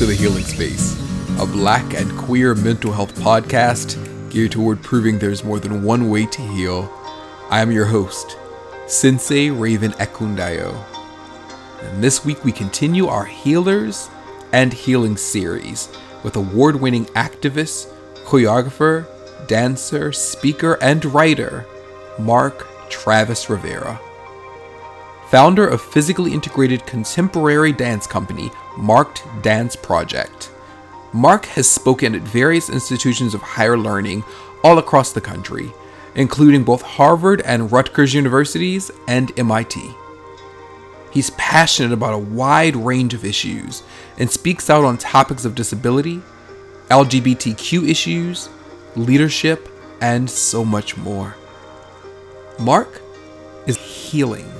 [0.00, 0.98] To The Healing Space,
[1.38, 3.98] a black and queer mental health podcast
[4.30, 6.90] geared toward proving there's more than one way to heal.
[7.50, 8.38] I am your host,
[8.86, 10.74] Sensei Raven Ekundayo.
[11.82, 14.08] And this week we continue our Healers
[14.54, 15.90] and Healing series
[16.22, 17.92] with award winning activist,
[18.24, 19.06] choreographer,
[19.48, 21.66] dancer, speaker, and writer,
[22.18, 24.00] Mark Travis Rivera.
[25.28, 30.50] Founder of physically integrated contemporary dance company Marked Dance Project.
[31.12, 34.24] Mark has spoken at various institutions of higher learning
[34.64, 35.70] all across the country,
[36.14, 39.80] including both Harvard and Rutgers universities and MIT.
[41.12, 43.82] He's passionate about a wide range of issues
[44.18, 46.22] and speaks out on topics of disability,
[46.88, 48.48] LGBTQ issues,
[48.96, 49.68] leadership,
[50.00, 51.36] and so much more.
[52.58, 53.02] Mark
[53.66, 54.50] is healing.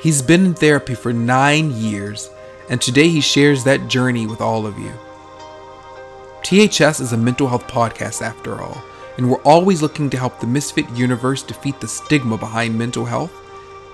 [0.00, 2.30] He's been in therapy for nine years
[2.72, 4.92] and today he shares that journey with all of you.
[6.42, 8.82] THS is a mental health podcast after all,
[9.18, 13.30] and we're always looking to help the misfit universe defeat the stigma behind mental health,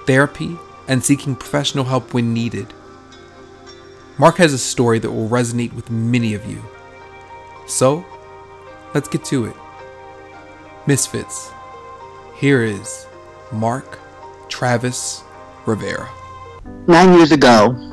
[0.06, 0.56] therapy,
[0.86, 2.72] and seeking professional help when needed.
[4.16, 6.62] Mark has a story that will resonate with many of you.
[7.66, 8.06] So,
[8.94, 9.56] let's get to it.
[10.86, 11.50] Misfits,
[12.36, 13.08] here is
[13.50, 13.98] Mark
[14.48, 15.24] Travis
[15.66, 16.08] Rivera.
[16.86, 17.87] Nine years ago,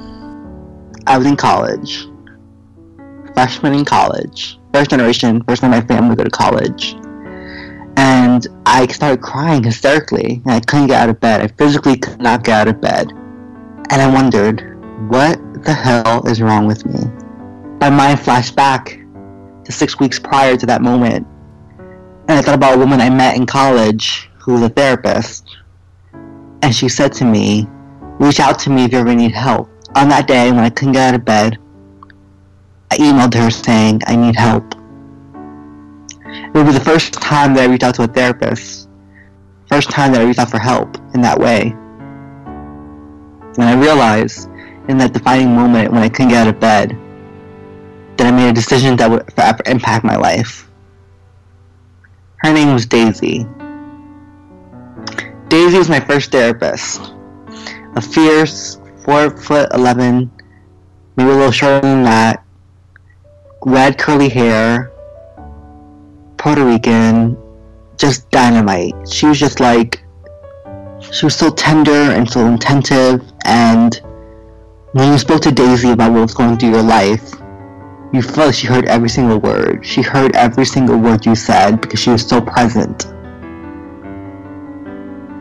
[1.08, 2.08] I was in college,
[3.36, 6.96] freshman in college, first generation, first time my family go to college.
[7.98, 11.42] And I started crying hysterically, and I couldn't get out of bed.
[11.42, 13.12] I physically could not get out of bed.
[13.12, 14.62] And I wondered,
[15.10, 17.00] what the hell is wrong with me?
[17.80, 19.00] My mind flashed back
[19.64, 21.28] to six weeks prior to that moment.
[22.28, 25.56] And I thought about a woman I met in college who was a therapist.
[26.64, 27.68] And she said to me,
[28.20, 30.94] reach out to me if you ever need help on that day when I couldn't
[30.94, 31.58] get out of bed,
[32.92, 34.76] I emailed her saying I need help.
[36.26, 38.90] It was the first time that I reached out to a therapist.
[39.68, 41.74] First time that I reached out for help in that way.
[43.58, 44.50] And I realized
[44.90, 46.98] in that defining moment when I couldn't get out of bed
[48.18, 50.70] that I made a decision that would forever impact my life.
[52.38, 53.48] Her name was Daisy.
[55.48, 57.14] Daisy was my first therapist.
[57.96, 60.32] A fierce, four foot eleven,
[61.16, 62.44] maybe a little shorter than that.
[63.64, 64.92] Red curly hair,
[66.38, 67.38] Puerto Rican,
[67.98, 68.94] just dynamite.
[69.08, 70.04] She was just like,
[71.12, 73.22] she was so tender and so attentive.
[73.46, 74.02] And
[74.94, 77.32] when you spoke to Daisy about what was going through your life,
[78.12, 79.86] you felt she heard every single word.
[79.86, 83.04] She heard every single word you said because she was so present.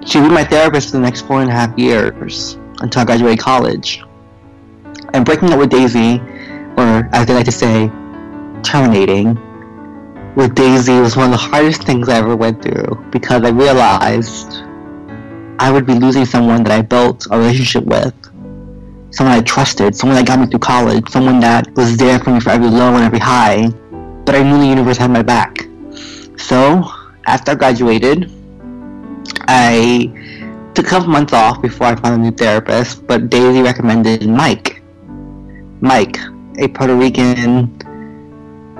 [0.06, 3.38] She was my therapist for the next four and a half years until I graduated
[3.38, 4.02] college.
[5.12, 6.20] And breaking up with Daisy,
[6.76, 7.88] or as they like to say,
[8.62, 9.38] terminating
[10.36, 14.64] with Daisy was one of the hardest things I ever went through because I realized
[15.60, 18.14] I would be losing someone that I built a relationship with,
[19.10, 22.40] someone I trusted, someone that got me through college, someone that was there for me
[22.40, 23.68] for every low and every high,
[24.24, 25.68] but I knew the universe had my back.
[26.36, 26.84] So,
[27.26, 28.30] after I graduated,
[29.46, 30.10] I
[30.74, 34.82] took a couple months off before I found a new therapist, but Daisy recommended Mike.
[35.80, 36.18] Mike,
[36.58, 37.78] a Puerto Rican,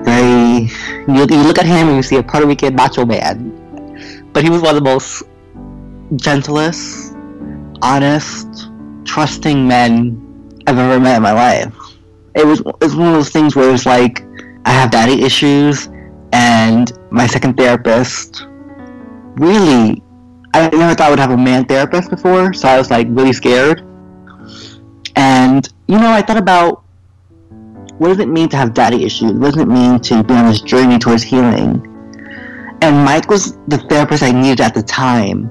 [0.05, 0.71] very.
[1.07, 4.31] You, you look at him and you see a Puerto Rican macho man.
[4.33, 5.23] But he was one of the most
[6.17, 7.15] gentlest,
[7.83, 8.69] honest,
[9.05, 10.21] trusting men
[10.67, 11.75] I've ever met in my life.
[12.35, 14.25] It was, it was one of those things where it was like,
[14.65, 15.89] I have daddy issues,
[16.33, 18.47] and my second therapist
[19.37, 20.03] really
[20.55, 23.33] I never thought I would have a man therapist before, so I was like really
[23.33, 23.81] scared.
[25.17, 26.85] And you know, I thought about
[27.99, 29.33] what does it mean to have daddy issues?
[29.33, 31.91] What does it mean to be on this journey towards healing?
[32.83, 35.51] And Mike was the therapist I needed at the time.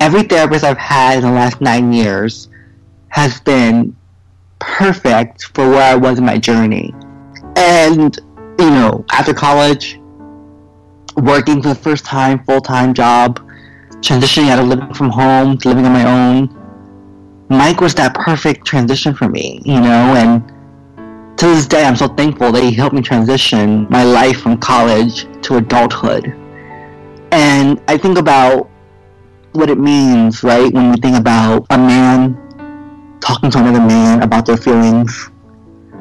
[0.00, 2.48] Every therapist I've had in the last nine years
[3.08, 3.96] has been
[4.58, 6.94] perfect for where I was in my journey.
[7.56, 8.16] And,
[8.58, 10.00] you know, after college,
[11.16, 13.43] working for the first time, full time job,
[14.04, 16.60] transitioning out of living from home to living on my own,
[17.48, 20.46] Mike was that perfect transition for me, you know, and
[21.38, 25.26] to this day I'm so thankful that he helped me transition my life from college
[25.42, 26.26] to adulthood.
[27.32, 28.70] And I think about
[29.52, 32.36] what it means, right, when we think about a man
[33.20, 35.30] talking to another man about their feelings,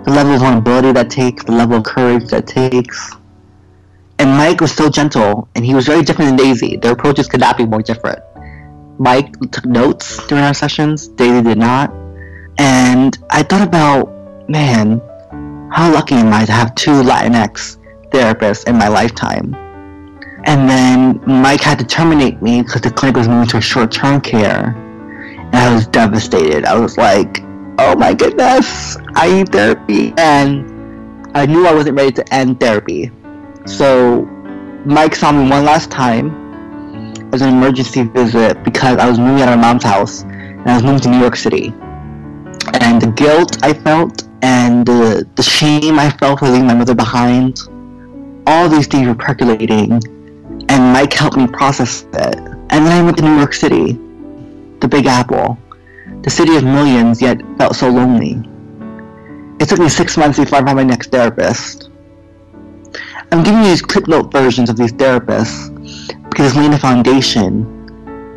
[0.04, 3.16] the level of vulnerability that takes, the level of courage that takes,
[4.20, 6.78] and Mike was so gentle, and he was very different than Daisy.
[6.78, 8.20] Their approaches could not be more different.
[9.00, 11.92] Mike took notes during our sessions, Daisy did not.
[12.60, 14.08] And I thought about,
[14.48, 15.02] man,
[15.72, 17.78] how lucky am I to have two Latinx
[18.12, 19.56] therapists in my lifetime?
[20.46, 24.22] And then Mike had to terminate me because the clinic was moving to a short-term
[24.22, 24.76] care.
[24.76, 26.66] And I was devastated.
[26.66, 27.40] I was like,
[27.80, 30.14] oh my goodness, I need therapy.
[30.18, 30.70] And
[31.36, 33.12] I knew I wasn't ready to end therapy.
[33.66, 34.26] So
[34.86, 36.44] Mike saw me one last time
[37.34, 40.76] as an emergency visit because I was moving out of my mom's house and I
[40.76, 41.74] was moving to New York City.
[42.82, 46.94] And the guilt I felt and the, the shame I felt for leaving my mother
[46.94, 47.58] behind,
[48.46, 49.94] all these things were percolating
[50.70, 52.38] and Mike helped me process it.
[52.38, 53.94] And then I went to New York City,
[54.80, 55.58] the Big Apple,
[56.24, 58.42] the city of millions, yet felt so lonely.
[59.60, 61.90] It took me six months before I found my next therapist.
[63.34, 65.76] I'm giving you these clip note versions of these therapists
[66.30, 67.64] because it's laying the foundation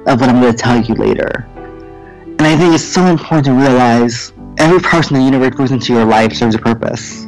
[0.07, 1.47] of what I'm going to tell you later.
[1.53, 5.93] And I think it's so important to realize every person in the universe goes into
[5.93, 7.25] your life serves a purpose.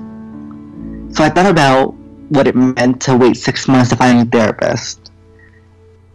[1.15, 1.93] So I thought about
[2.31, 5.12] what it meant to wait six months to find a therapist.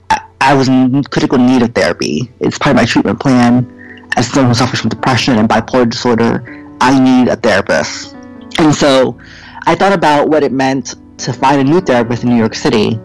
[0.10, 2.32] I, I was in critical need of therapy.
[2.40, 4.10] It's part of my treatment plan.
[4.16, 8.16] As someone who suffers from depression and bipolar disorder, I need a therapist.
[8.58, 9.20] And so
[9.68, 12.96] I thought about what it meant to find a new therapist in New York City.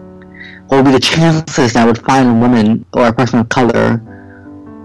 [0.67, 3.49] What would be the chances that I would find a woman or a person of
[3.49, 4.01] color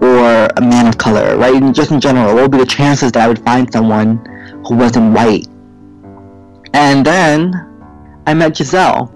[0.01, 1.53] or a man of color, right?
[1.53, 4.17] And just in general, what would be the chances that I would find someone
[4.67, 5.47] who wasn't white?
[6.73, 7.53] And then
[8.27, 9.13] I met Giselle.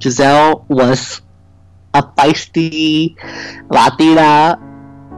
[0.00, 1.20] Giselle was
[1.94, 3.16] a feisty
[3.70, 4.58] Latina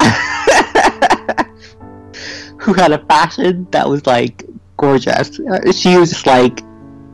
[2.61, 4.45] who had a fashion that was like
[4.77, 5.41] gorgeous.
[5.73, 6.63] She was just like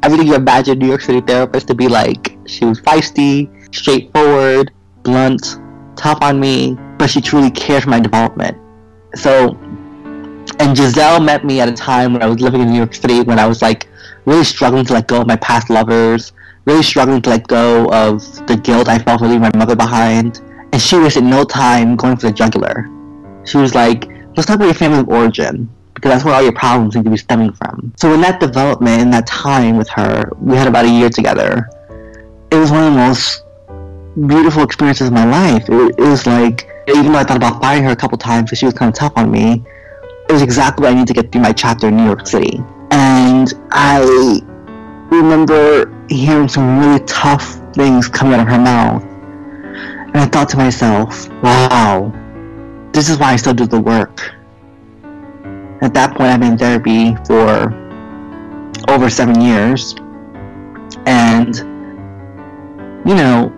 [0.05, 2.37] everything you imagine New York City therapist to be like.
[2.47, 4.71] She was feisty, straightforward,
[5.03, 5.57] blunt,
[5.97, 8.59] tough on me, but she truly cared for my development.
[9.15, 9.57] So,
[10.61, 13.23] and Giselle met me at a time when I was living in New York City
[13.23, 13.89] when I was like
[14.27, 16.33] really struggling to let go of my past lovers,
[16.67, 20.43] really struggling to let go of the guilt I felt for leaving my mother behind.
[20.73, 22.91] And she wasted no time going for the jugular.
[23.45, 26.53] She was like, let's talk about your family of origin, because that's where all your
[26.53, 27.93] problems seem to be stemming from.
[27.97, 31.71] So in that development, in that time with her, we had about a year together.
[32.51, 33.45] It was one of the most
[34.27, 35.69] beautiful experiences of my life.
[35.69, 38.59] It, it was like, even though I thought about firing her a couple times because
[38.59, 39.65] she was kind of tough on me,
[40.29, 42.63] it was exactly what I needed to get through my chapter in New York City.
[42.91, 44.41] And I
[45.11, 49.03] remember hearing some really tough things coming out of her mouth.
[49.03, 52.13] And I thought to myself, wow,
[52.93, 54.33] this is why I still do the work.
[55.85, 57.69] At that point, I've been in therapy for
[58.89, 59.95] over seven years.
[61.05, 61.55] And,
[63.07, 63.53] you know,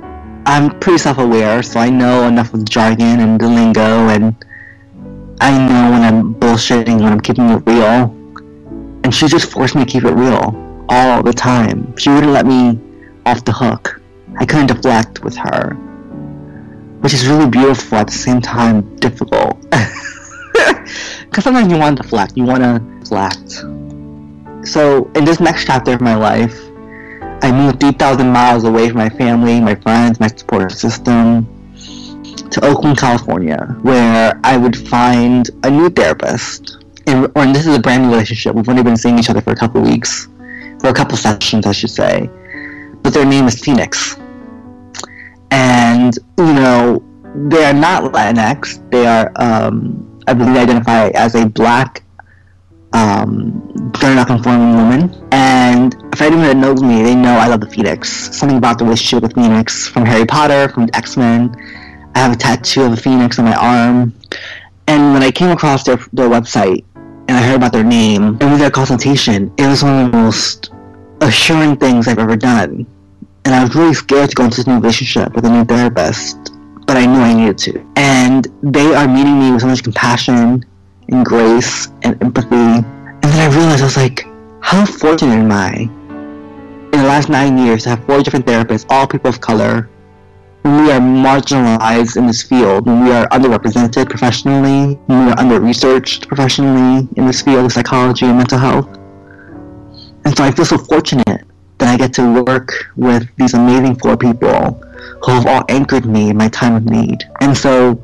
[0.45, 4.45] I'm pretty self-aware, so I know enough of the jargon and the lingo, and
[5.41, 8.11] I know when I'm bullshitting, when I'm keeping it real.
[9.05, 11.97] And she just forced me to keep it real all the time.
[11.97, 12.81] She wouldn't let me
[13.25, 14.01] off the hook.
[14.41, 15.75] I couldn't deflect with her,
[17.03, 19.65] which is really beautiful at the same time difficult.
[21.25, 23.65] Because sometimes you want to deflect, you want to deflect.
[24.67, 26.59] So in this next chapter of my life,
[27.43, 31.47] I moved 3,000 miles away from my family, my friends, my support system
[32.51, 36.85] to Oakland, California, where I would find a new therapist.
[37.07, 38.55] And, and this is a brand new relationship.
[38.55, 40.27] We've only been seeing each other for a couple weeks,
[40.81, 42.29] for a couple sessions, I should say.
[43.03, 44.17] But their name is Phoenix.
[45.51, 47.05] And, you know,
[47.49, 48.91] they are not Latinx.
[48.91, 52.03] They are, um, I believe, identify as a black
[52.93, 55.29] um, gender conforming woman.
[55.33, 58.37] And if anyone that knows me, they know I love the Phoenix.
[58.37, 61.55] Something about the relationship with Phoenix from Harry Potter, from X Men.
[62.15, 64.15] I have a tattoo of a phoenix on my arm.
[64.89, 68.51] And when I came across their their website and I heard about their name and
[68.51, 70.71] with their consultation, it was one of the most
[71.21, 72.87] assuring things I've ever done.
[73.45, 76.56] And I was really scared to go into this new relationship with a new therapist,
[76.87, 77.87] but I knew I needed to.
[77.97, 80.65] And they are meeting me with so much compassion
[81.09, 82.47] and grace and empathy.
[82.55, 84.27] And then I realized I was like,
[84.61, 85.73] how fortunate am I
[86.97, 89.89] in the last nine years to have four different therapists, all people of color,
[90.63, 95.39] when we are marginalized in this field, when we are underrepresented professionally, when we are
[95.39, 98.89] under-researched professionally in this field of psychology and mental health.
[100.25, 101.45] And so I feel so fortunate
[101.79, 104.83] that I get to work with these amazing four people
[105.23, 107.25] who have all anchored me in my time of need.
[107.41, 108.03] And so,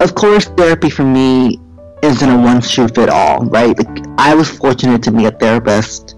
[0.00, 1.58] of course, therapy for me
[2.02, 3.76] isn't a one shoe fit all, right?
[3.76, 6.14] Like, I was fortunate to meet a therapist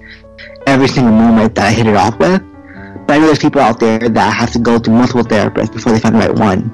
[0.67, 2.43] every single moment that I hit it off with.
[3.07, 5.93] But I know there's people out there that have to go to multiple therapists before
[5.93, 6.71] they find the right one.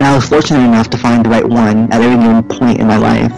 [0.00, 2.86] And I was fortunate enough to find the right one at every given point in
[2.86, 3.32] my life.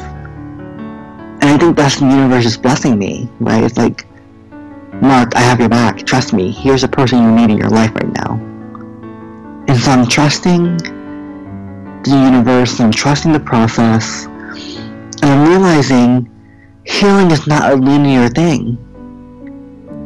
[1.42, 3.64] And I think that's the universe just blessing me, right?
[3.64, 4.06] It's like
[5.02, 6.06] Mark, I have your back.
[6.06, 6.52] Trust me.
[6.52, 8.51] Here's a person you need in your life right now.
[9.72, 16.30] And so I'm trusting the universe, I'm trusting the process, and I'm realizing
[16.84, 18.76] healing is not a linear thing.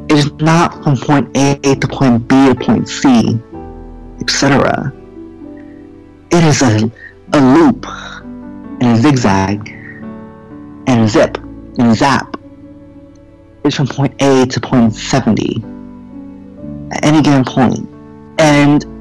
[0.09, 3.41] It is not from point A to point B to point C,
[4.21, 4.93] etc.
[6.31, 6.89] It is a,
[7.33, 9.69] a loop and a zigzag
[10.87, 12.37] and a zip and a zap.
[13.65, 15.57] It's from point A to point 70
[16.93, 17.89] at any given point.
[18.39, 18.96] And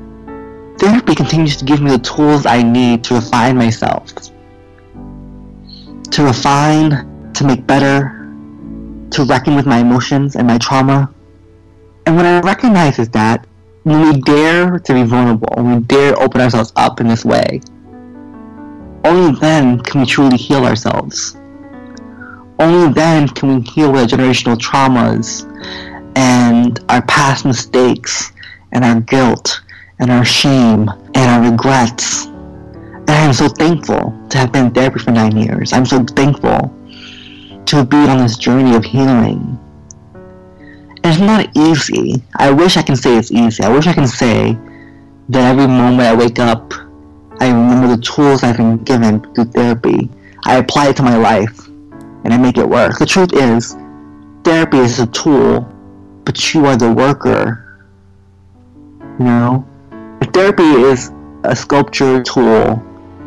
[0.78, 4.14] therapy continues to give me the tools I need to refine myself,
[6.12, 8.30] to refine, to make better,
[9.12, 11.14] to reckon with my emotions and my trauma.
[12.06, 13.48] And when I recognize is that,
[13.84, 17.62] when we dare to be vulnerable, when we dare open ourselves up in this way,
[19.04, 21.38] only then can we truly heal ourselves.
[22.58, 25.46] Only then can we heal our generational traumas
[26.16, 28.32] and our past mistakes
[28.72, 29.62] and our guilt
[30.00, 32.26] and our shame and our regrets.
[32.26, 35.74] And I'm so thankful to have been therapy for nine years.
[35.74, 36.74] I'm so thankful
[37.66, 39.60] to be on this journey of healing.
[41.04, 42.24] It's not easy.
[42.38, 43.64] I wish I can say it's easy.
[43.64, 44.58] I wish I can say
[45.30, 46.74] that every moment I wake up,
[47.40, 50.10] I remember the tools I've been given through therapy.
[50.46, 52.98] I apply it to my life and I make it work.
[52.98, 53.76] The truth is,
[54.44, 55.62] therapy is a tool,
[56.24, 57.86] but you are the worker.
[59.20, 59.68] You know?
[60.36, 61.14] Therapy is
[61.46, 62.84] a sculpture tool,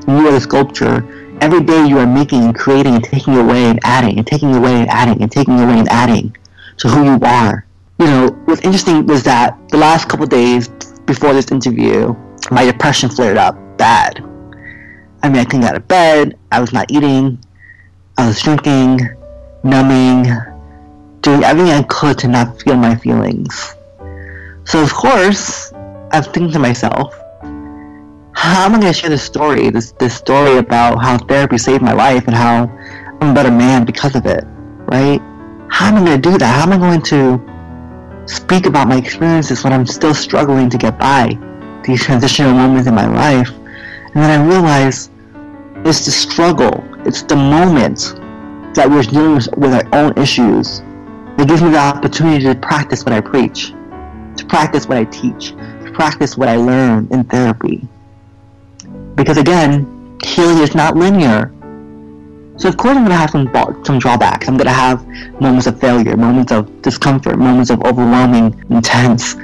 [0.06, 3.80] you are the sculpture, every day you are making and creating and taking away and
[3.82, 6.36] adding and taking away and adding and taking away and adding
[6.76, 7.64] to who you are.
[7.98, 10.68] You know, what's interesting was that the last couple days
[11.06, 12.14] before this interview,
[12.50, 14.22] my depression flared up bad.
[15.22, 17.42] I mean, I couldn't get out of bed, I was not eating,
[18.18, 19.00] I was drinking,
[19.64, 20.24] numbing,
[21.22, 23.76] doing everything I could to not feel my feelings.
[24.64, 25.72] So, of course,
[26.10, 27.14] I was thinking to myself,
[28.32, 31.82] how am I going to share this story, this, this story about how therapy saved
[31.82, 32.64] my life and how
[33.20, 34.44] I'm a better man because of it,
[34.86, 35.20] right?
[35.70, 36.46] How am I going to do that?
[36.46, 40.98] How am I going to speak about my experiences when I'm still struggling to get
[40.98, 41.38] by
[41.84, 43.50] these transitional moments in my life?
[43.50, 45.10] And then I realize
[45.84, 48.14] it's the struggle, it's the moment
[48.74, 50.80] that we're dealing with our own issues
[51.36, 53.72] that gives me the opportunity to practice what I preach,
[54.36, 55.52] to practice what I teach,
[55.98, 57.82] practice what I learn in therapy.
[59.16, 61.52] Because again, healing is not linear.
[62.56, 63.48] So of course I'm going to have some,
[63.84, 64.46] some drawbacks.
[64.46, 65.04] I'm going to have
[65.40, 69.34] moments of failure, moments of discomfort, moments of overwhelming, intense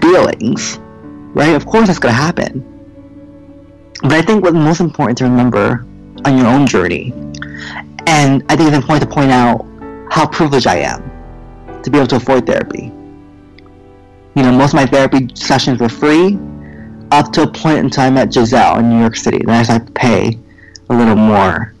[0.00, 0.80] feelings.
[1.32, 1.54] Right?
[1.54, 2.52] Of course that's going to happen.
[4.02, 5.86] But I think what's most important to remember
[6.24, 7.12] on your own journey,
[8.08, 9.64] and I think it's important to point out
[10.10, 11.00] how privileged I am
[11.84, 12.90] to be able to afford therapy.
[14.34, 16.38] You know, most of my therapy sessions were free
[17.10, 19.38] up to a point in time at Giselle in New York City.
[19.44, 20.38] Then I started to pay
[20.88, 21.74] a little more.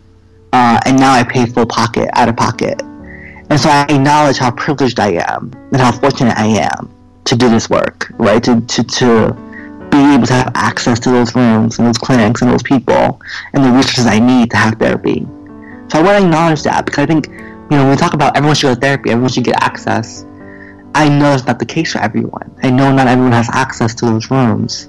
[0.52, 2.82] Uh, and now I pay full pocket, out of pocket.
[2.82, 6.90] And so I acknowledge how privileged I am and how fortunate I am
[7.24, 8.42] to do this work, right?
[8.44, 12.50] To, to, to be able to have access to those rooms and those clinics and
[12.50, 13.20] those people
[13.54, 15.26] and the resources I need to have therapy.
[15.88, 18.36] So I want to acknowledge that because I think, you know, when we talk about
[18.36, 20.24] everyone should go to therapy, everyone should get access.
[20.94, 22.54] I know that's not the case for everyone.
[22.62, 24.88] I know not everyone has access to those rooms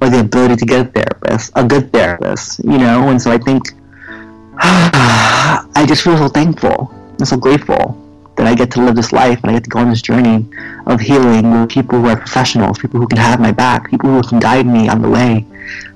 [0.00, 3.08] or the ability to get a therapist, a good therapist, you know?
[3.08, 3.62] And so I think
[4.58, 8.04] I just feel so thankful and so grateful
[8.36, 10.46] that I get to live this life and I get to go on this journey
[10.86, 14.22] of healing with people who are professionals, people who can have my back, people who
[14.22, 15.44] can guide me on the way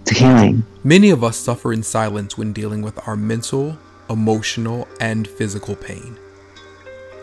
[0.05, 0.65] to healing.
[0.85, 3.79] Many of us suffer in silence when dealing with our mental,
[4.11, 6.19] emotional, and physical pain.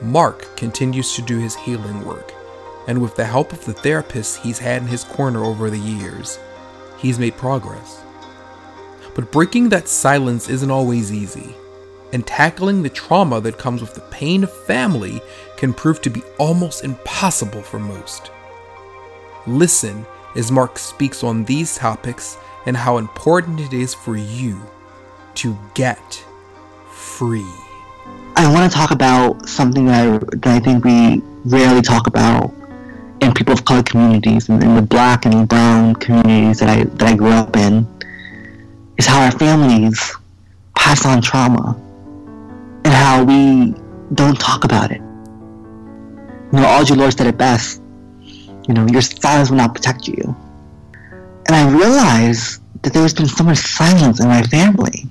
[0.01, 2.33] Mark continues to do his healing work,
[2.87, 6.39] and with the help of the therapists he's had in his corner over the years,
[6.97, 8.01] he's made progress.
[9.15, 11.55] But breaking that silence isn't always easy
[12.13, 15.21] and tackling the trauma that comes with the pain of family
[15.57, 18.31] can prove to be almost impossible for most.
[19.45, 24.61] Listen as Mark speaks on these topics and how important it is for you
[25.35, 26.23] to get
[26.91, 27.45] free.
[28.39, 32.53] I want to talk about something that I, that I think we rarely talk about
[33.19, 37.03] in people of color communities and in the black and brown communities that I, that
[37.03, 37.85] I grew up in
[38.97, 40.15] is how our families
[40.73, 41.75] pass on trauma
[42.85, 43.75] and how we
[44.13, 45.01] don't talk about it.
[45.01, 47.81] You know, Audre Lorde said it best.
[48.69, 50.33] You know, your silence will not protect you.
[50.93, 55.09] And I realized that there's been so much silence in my family.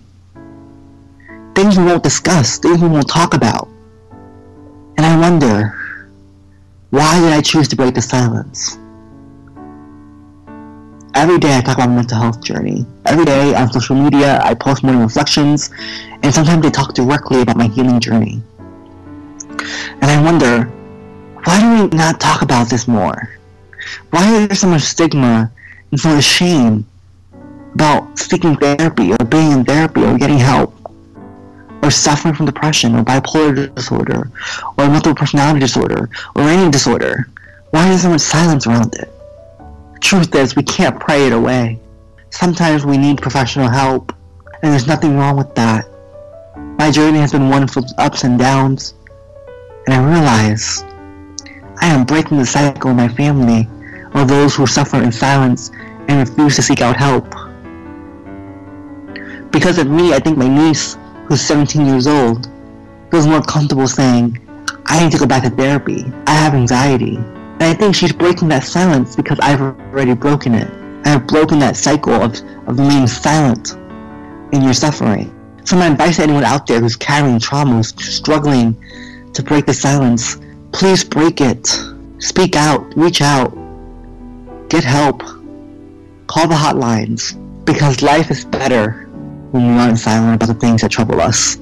[1.58, 3.66] Things we won't discuss, things we won't talk about.
[4.96, 5.76] And I wonder,
[6.90, 8.78] Why did I choose to break the silence?
[11.16, 12.86] Every day I talk about my mental health journey.
[13.06, 15.70] Every day on social media I post morning reflections,
[16.22, 18.40] and sometimes I talk directly about my healing journey.
[19.48, 20.66] And I wonder,
[21.42, 23.36] why do we not talk about this more?
[24.10, 25.50] Why is there so much stigma
[25.90, 26.86] and so much shame
[27.74, 30.77] about seeking therapy or being in therapy or getting help?
[31.82, 34.30] Or suffering from depression or bipolar disorder
[34.76, 37.28] or multiple personality disorder or any disorder?
[37.70, 39.12] Why is there so much silence around it?
[40.00, 41.78] Truth is, we can't pray it away.
[42.30, 44.14] Sometimes we need professional help,
[44.62, 45.86] and there's nothing wrong with that.
[46.78, 48.94] My journey has been one of ups and downs,
[49.86, 50.84] and I realize
[51.80, 53.68] I am breaking the cycle in my family
[54.14, 55.70] of those who suffer in silence
[56.08, 57.28] and refuse to seek out help.
[59.50, 60.96] Because of me, I think my niece,
[61.28, 62.48] who's 17 years old,
[63.10, 64.38] feels more comfortable saying,
[64.86, 66.10] I need to go back to therapy.
[66.26, 67.16] I have anxiety.
[67.16, 70.70] And I think she's breaking that silence because I've already broken it.
[71.04, 72.34] I have broken that cycle of,
[72.66, 73.74] of remaining silent
[74.52, 75.34] in your suffering.
[75.64, 78.74] So my advice to anyone out there who's carrying traumas, struggling
[79.34, 80.38] to break the silence,
[80.72, 81.66] please break it.
[82.18, 83.54] Speak out, reach out,
[84.70, 85.20] get help,
[86.26, 89.07] call the hotlines, because life is better
[89.50, 91.58] when we aren't silent about the things that trouble us.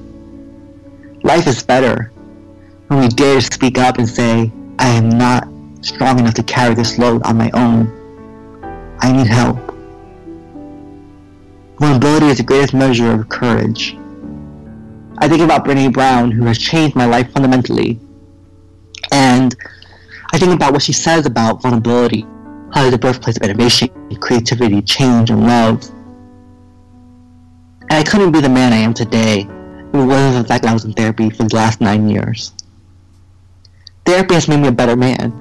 [1.23, 2.11] Life is better
[2.87, 5.47] when we dare to speak up and say, I am not
[5.81, 7.93] strong enough to carry this load on my own.
[8.99, 9.57] I need help.
[11.79, 13.95] Vulnerability is the greatest measure of courage.
[15.19, 17.99] I think about Brene Brown, who has changed my life fundamentally.
[19.11, 19.55] And
[20.33, 22.21] I think about what she says about vulnerability,
[22.73, 25.89] how it's the birthplace of innovation, creativity, change, and love.
[27.89, 30.73] I couldn't be the man I am today if it wasn't the fact that I
[30.73, 32.53] was in therapy for the last nine years.
[34.05, 35.33] Therapy has made me a better man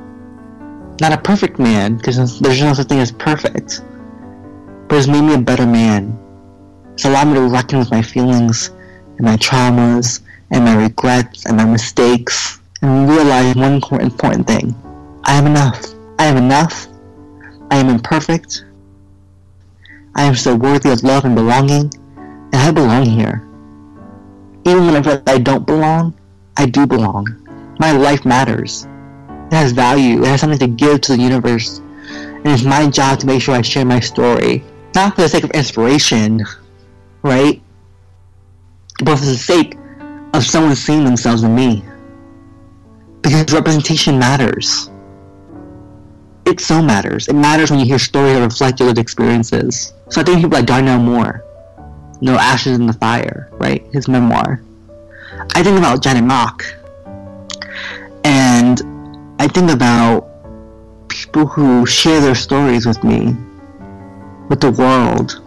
[1.01, 3.83] not a perfect man, because there's no such thing as perfect,
[4.89, 6.19] but it's made me a better man.
[6.95, 11.57] It's allowed me to reckon with my feelings and my traumas and my regrets and
[11.57, 14.75] my mistakes and realize one important thing.
[15.25, 15.85] I am enough.
[16.19, 16.87] I am enough.
[17.71, 18.65] I am imperfect.
[20.15, 21.93] I am still worthy of love and belonging,
[22.57, 23.47] I belong here.
[24.64, 26.14] Even when I feel like I don't belong,
[26.57, 27.27] I do belong.
[27.79, 28.87] My life matters.
[29.29, 30.23] It has value.
[30.23, 31.79] It has something to give to the universe.
[32.09, 34.64] And it's my job to make sure I share my story.
[34.95, 36.45] Not for the sake of inspiration,
[37.23, 37.62] right?
[39.05, 39.77] But for the sake
[40.33, 41.85] of someone seeing themselves in me.
[43.23, 44.90] Because representation matters.
[46.45, 47.29] It so matters.
[47.29, 49.92] It matters when you hear stories that reflect your lived experiences.
[50.09, 51.45] So I think people like Darnell Moore,
[52.21, 53.87] No Ashes in the Fire, right?
[53.93, 54.63] His memoir.
[55.55, 56.65] I think about Janet Mock.
[58.25, 58.81] And
[59.39, 60.29] I think about
[61.09, 63.37] people who share their stories with me,
[64.49, 65.43] with the world,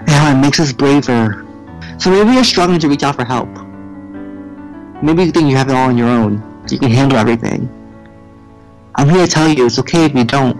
[0.00, 1.46] and how it makes us braver.
[1.98, 3.48] So maybe you're struggling to reach out for help.
[5.02, 6.42] Maybe you think you have it all on your own.
[6.70, 7.68] You can handle everything.
[8.94, 10.58] I'm here to tell you it's okay if you don't.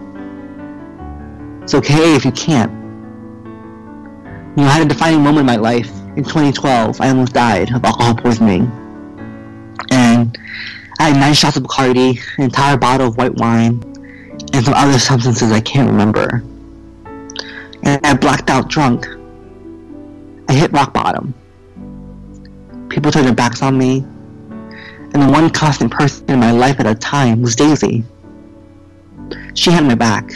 [1.63, 2.84] It's okay if you can't.
[4.57, 5.91] You know, I had a defining moment in my life.
[6.17, 8.71] In 2012, I almost died of alcohol poisoning.
[9.91, 10.39] And
[11.01, 13.83] I had nine shots of Bacardi, an entire bottle of white wine,
[14.53, 16.45] and some other substances I can't remember.
[17.83, 19.09] And I blacked out drunk.
[20.49, 21.35] I hit rock bottom.
[22.91, 26.87] People turned their backs on me, and the one constant person in my life at
[26.87, 28.05] a time was Daisy.
[29.55, 30.31] She had my back.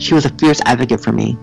[0.00, 1.38] She was a fierce advocate for me.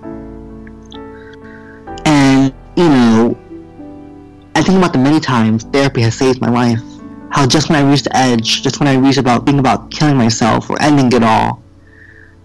[4.61, 6.83] I think about the many times therapy has saved my life
[7.31, 10.15] how just when I reached the edge, just when I reached about thinking about killing
[10.15, 11.63] myself or ending it all,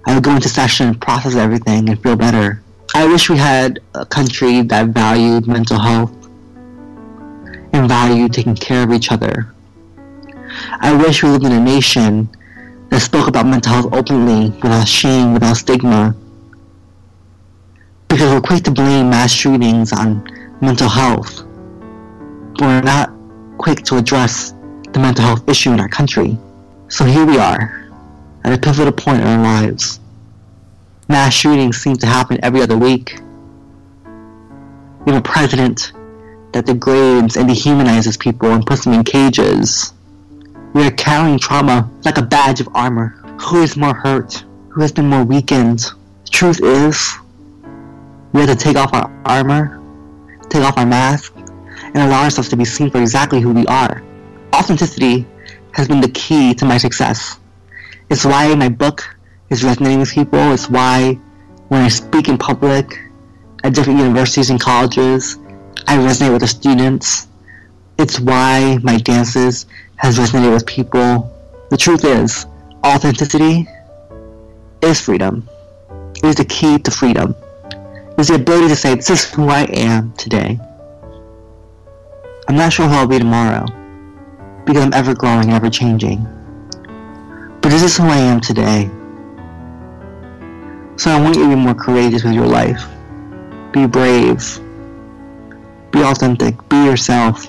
[0.07, 2.63] I would go into session, process everything, and feel better.
[2.95, 6.11] I wish we had a country that valued mental health
[7.75, 9.53] and valued taking care of each other.
[10.81, 12.31] I wish we lived in a nation
[12.89, 16.17] that spoke about mental health openly, without shame, without stigma.
[18.09, 20.27] Because we're quick to blame mass shootings on
[20.63, 21.46] mental health.
[22.59, 23.13] We're not
[23.59, 24.55] quick to address
[24.93, 26.39] the mental health issue in our country.
[26.89, 27.91] So here we are,
[28.45, 30.01] at a pivotal point in our lives.
[31.07, 33.21] Mass shootings seem to happen every other week.
[35.05, 35.93] We have a president
[36.53, 39.93] that degrades and dehumanizes people and puts them in cages.
[40.73, 43.09] We are carrying trauma like a badge of armor.
[43.39, 44.45] Who is more hurt?
[44.71, 45.81] Who has been more weakened?
[46.25, 47.17] The truth is,
[48.33, 49.79] we have to take off our armor,
[50.49, 51.36] take off our mask,
[51.97, 54.05] and allow ourselves to be seen for exactly who we are
[54.57, 55.27] authenticity
[55.73, 57.39] has been the key to my success.
[58.09, 59.05] It's why my book
[59.51, 60.53] is resonating with people.
[60.53, 61.19] It's why
[61.69, 62.99] when I speak in public
[63.65, 65.39] at different universities and colleges,
[65.87, 67.29] I resonate with the students.
[67.99, 71.31] It's why my dances has resonated with people.
[71.71, 72.47] The truth is,
[72.85, 73.69] authenticity
[74.83, 75.49] is freedom.
[76.17, 77.35] It is the key to freedom.
[77.71, 80.59] It is the ability to say, this is who I am today.
[82.49, 83.67] I'm not sure who I'll be tomorrow,
[84.65, 86.25] because I'm ever growing, ever changing.
[87.61, 88.89] But this is who I am today.
[90.97, 92.87] So I want you to be more courageous with your life.
[93.73, 94.61] Be brave.
[95.91, 96.55] Be authentic.
[96.69, 97.47] Be yourself.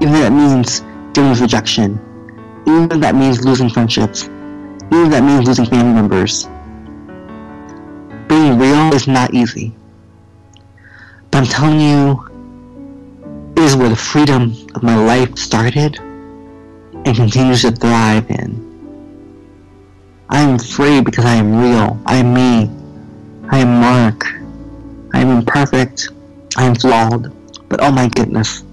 [0.00, 0.80] Even if that means
[1.14, 1.98] dealing with rejection.
[2.66, 4.24] Even if that means losing friendships.
[4.24, 6.44] Even if that means losing family members.
[8.28, 9.74] Being real is not easy.
[11.30, 12.27] But I'm telling you,
[13.68, 18.64] is where the freedom of my life started and continues to thrive in.
[20.30, 22.00] I am free because I am real.
[22.06, 22.70] I am me.
[23.50, 24.24] I am Mark.
[25.12, 26.08] I am imperfect.
[26.56, 27.30] I am flawed.
[27.68, 28.64] But oh my goodness,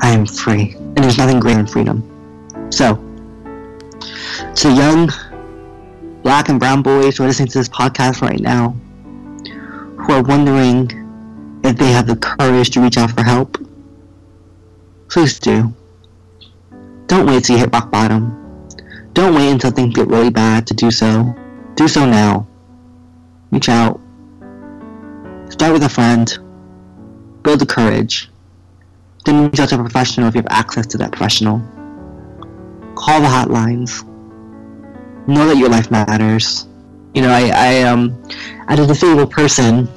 [0.00, 0.74] I am free.
[0.74, 1.98] And there's nothing greater than freedom.
[2.70, 2.96] So,
[4.56, 5.08] to young
[6.22, 8.76] black and brown boys who are listening to this podcast right now,
[10.02, 10.90] who are wondering
[11.64, 13.56] if they have the courage to reach out for help,
[15.14, 15.72] please do.
[17.06, 18.68] Don't wait till you hit rock bottom.
[19.12, 21.32] Don't wait until things get really bad to do so.
[21.76, 22.48] Do so now.
[23.52, 24.00] Reach out.
[25.50, 26.36] Start with a friend.
[27.44, 28.28] Build the courage.
[29.24, 31.58] Then reach out to a professional if you have access to that professional.
[32.96, 34.02] Call the hotlines.
[35.28, 36.66] Know that your life matters.
[37.14, 38.20] You know, I, I um,
[38.66, 39.88] as a disabled person,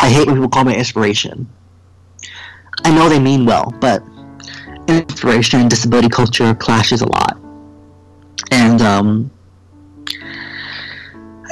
[0.00, 1.48] I hate when people call me inspiration.
[2.84, 4.02] I know they mean well, but
[4.88, 7.38] inspiration and disability culture clashes a lot.
[8.50, 9.30] And um,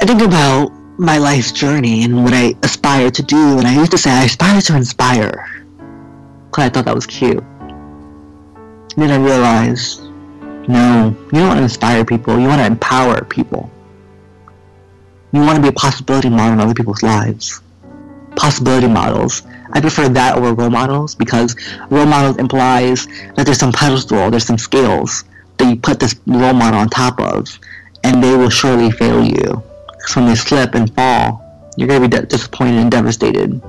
[0.01, 3.91] I think about my life's journey and what I aspire to do, and I used
[3.91, 5.65] to say I aspire to inspire,
[6.49, 7.41] because I thought that was cute.
[7.41, 10.01] And then I realized,
[10.67, 13.71] no, you don't want to inspire people, you want to empower people.
[15.31, 17.61] You want to be a possibility model in other people's lives.
[18.39, 19.43] Possibility models.
[19.73, 21.57] I prefer that over role models because
[21.89, 25.25] role models implies that there's some pedestal, there's some scales
[25.57, 27.59] that you put this role model on top of,
[28.05, 29.61] and they will surely fail you.
[29.87, 31.43] Because when they slip and fall,
[31.75, 33.61] you're going to be disappointed and devastated.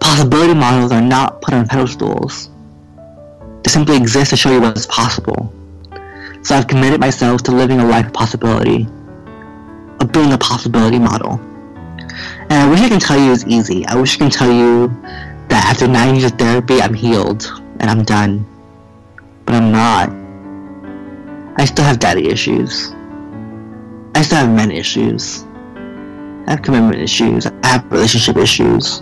[0.00, 2.48] Possibility models are not put on pedestals.
[3.64, 5.52] They simply exist to show you what's possible.
[6.42, 8.88] So I've committed myself to living a life of possibility,
[10.00, 11.38] of being a possibility model.
[12.54, 13.84] And I wish I can tell you it's easy.
[13.88, 14.86] I wish I can tell you
[15.48, 18.46] that after nine years of therapy, I'm healed and I'm done.
[19.44, 20.08] But I'm not.
[21.58, 22.92] I still have daddy issues.
[24.14, 25.42] I still have men issues.
[26.46, 27.44] I have commitment issues.
[27.48, 29.00] I have relationship issues.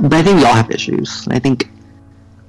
[0.00, 1.28] But I think we all have issues.
[1.30, 1.70] I think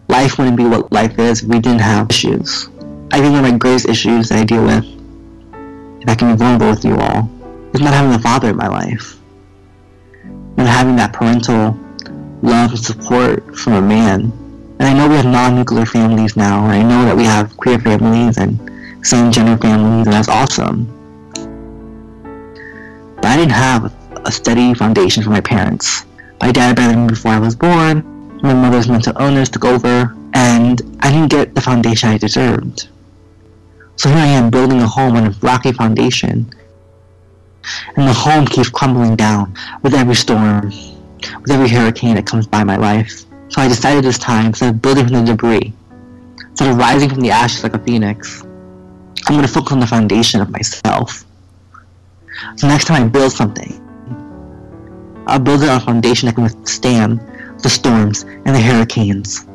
[0.07, 2.69] life wouldn't be what life is if we didn't have issues.
[3.11, 4.83] I think one of my greatest issues that I deal with,
[6.01, 7.29] if I can be vulnerable with you all,
[7.75, 9.19] is not having a father in my life.
[10.57, 11.77] Not having that parental
[12.41, 14.31] love and support from a man.
[14.79, 17.79] And I know we have non-nuclear families now, and I know that we have queer
[17.79, 18.59] families and
[19.05, 20.87] same-gender families, and that's awesome.
[23.15, 23.93] But I didn't have
[24.25, 26.05] a steady foundation for my parents.
[26.41, 28.03] My dad abandoned me before I was born,
[28.41, 32.89] my mother's mental illness took over, and I didn't get the foundation I deserved.
[33.95, 36.51] So here I am building a home on a rocky foundation,
[37.95, 40.71] and the home keeps crumbling down with every storm,
[41.41, 43.25] with every hurricane that comes by my life.
[43.49, 45.73] So I decided this time, instead of building from the debris,
[46.49, 48.43] instead of rising from the ashes like a phoenix,
[49.25, 51.23] I'm going to focus on the foundation of myself.
[52.57, 53.79] So next time I build something,
[55.27, 57.19] I'll build it on a foundation that can withstand
[57.61, 59.47] the storms and the hurricanes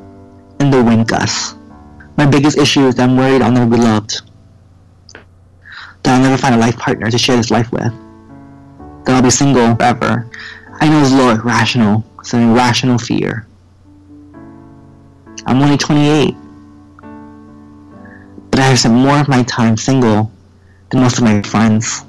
[0.60, 1.54] and the wind gusts.
[2.16, 4.22] My biggest issue is that I'm worried I'll never loved.
[6.02, 7.92] That I'll never find a life partner to share this life with.
[9.04, 10.28] That I'll be single forever.
[10.80, 12.04] I know it's low irrational.
[12.20, 13.46] It's an irrational fear.
[15.46, 16.34] I'm only 28.
[18.50, 20.30] But I have spent more of my time single
[20.90, 22.04] than most of my friends.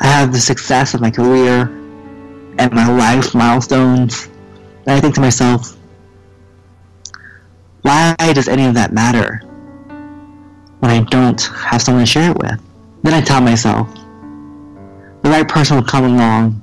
[0.00, 1.62] I have the success of my career
[2.58, 4.28] and my life milestones.
[4.86, 5.76] And I think to myself,
[7.82, 9.42] why does any of that matter
[10.80, 12.60] when I don't have someone to share it with?
[13.02, 13.88] Then I tell myself,
[15.22, 16.62] the right person will come along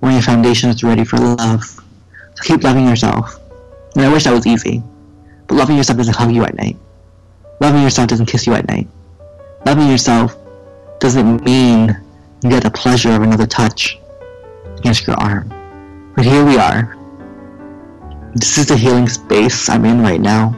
[0.00, 1.64] when your foundation is ready for love.
[1.64, 3.40] So keep loving yourself.
[3.94, 4.82] And I wish that was easy.
[5.46, 6.76] But loving yourself doesn't hug you at night.
[7.60, 8.88] Loving yourself doesn't kiss you at night.
[9.64, 10.36] Loving yourself
[11.00, 11.96] doesn't mean
[12.42, 13.98] you get the pleasure of another touch
[14.76, 15.48] against your arm.
[16.14, 16.96] But here we are.
[18.34, 20.54] This is the healing space I'm in right now.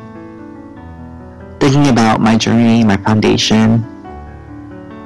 [1.61, 3.83] Thinking about my journey, my foundation,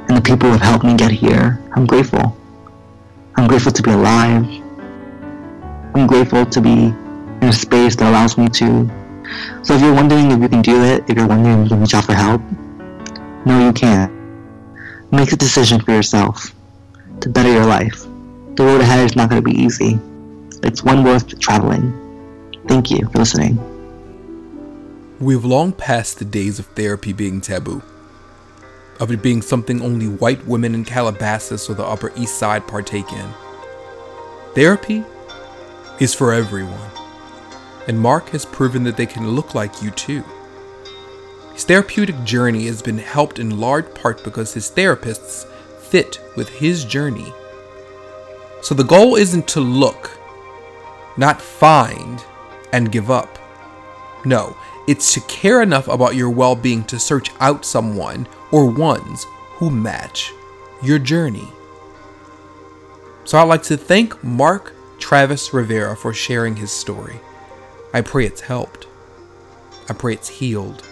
[0.09, 1.61] and the people who have helped me get here.
[1.73, 2.37] I'm grateful.
[3.37, 4.45] I'm grateful to be alive.
[5.95, 6.93] I'm grateful to be
[7.41, 8.91] in a space that allows me to.
[9.63, 11.81] So if you're wondering if you can do it, if you're wondering if you can
[11.81, 12.43] reach out for help,
[13.47, 14.13] no, you can't.
[15.11, 16.55] Make a decision for yourself
[17.21, 18.03] to better your life.
[18.57, 19.99] The road ahead is not going to be easy.
[20.63, 21.93] It's one worth traveling.
[22.69, 23.72] Thank you for listening.
[25.23, 27.81] We've long passed the days of therapy being taboo,
[28.99, 33.13] of it being something only white women in Calabasas or the Upper East Side partake
[33.13, 33.29] in.
[34.57, 35.05] Therapy
[36.01, 36.91] is for everyone,
[37.87, 40.25] and Mark has proven that they can look like you too.
[41.53, 45.47] His therapeutic journey has been helped in large part because his therapists
[45.79, 47.33] fit with his journey.
[48.61, 50.11] So the goal isn't to look,
[51.17, 52.25] not find,
[52.73, 53.39] and give up.
[54.25, 59.27] No, it's to care enough about your well being to search out someone or ones
[59.55, 60.33] who match
[60.83, 61.49] your journey.
[63.25, 67.21] So I'd like to thank Mark Travis Rivera for sharing his story.
[67.95, 68.87] I pray it's helped.
[69.89, 70.83] I pray it's healed.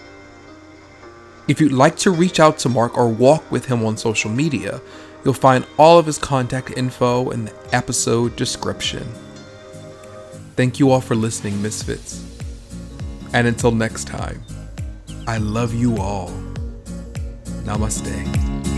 [1.49, 4.81] If you'd like to reach out to Mark or walk with him on social media,
[5.25, 9.09] you'll find all of his contact info in the episode description.
[10.55, 12.30] Thank you all for listening, Misfits.
[13.33, 14.43] And until next time,
[15.27, 16.31] I love you all.
[17.65, 18.70] Namaste.